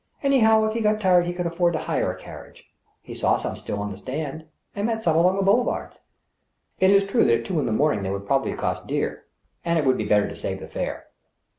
Anyhow, 0.23 0.65
if 0.65 0.73
he 0.73 0.79
got 0.79 0.99
tired 0.99 1.27
he 1.27 1.31
could 1.33 1.45
afford 1.45 1.73
to 1.73 1.79
hire 1.81 2.11
a 2.11 2.17
carriage. 2.17 2.65
He 3.03 3.13
saw 3.13 3.37
some 3.37 3.55
still 3.55 3.77
on 3.79 3.93
a 3.93 3.95
stand, 3.97 4.47
and 4.75 4.87
met 4.87 5.03
some 5.03 5.15
along 5.15 5.35
the 5.35 5.43
boulevards. 5.43 6.01
It 6.79 6.89
is 6.89 7.05
true 7.05 7.23
that 7.25 7.31
at 7.41 7.45
two 7.45 7.53
o'clock 7.53 7.59
in 7.59 7.65
the 7.67 7.71
morning 7.71 8.01
they 8.01 8.09
would 8.09 8.25
proba 8.25 8.45
bly 8.45 8.55
cost 8.55 8.87
dear, 8.87 9.25
and 9.63 9.77
it 9.77 9.85
would 9.85 9.97
be 9.97 10.07
better 10.09 10.27
to 10.27 10.35
save 10.35 10.59
the 10.59 10.67
fare. 10.67 11.05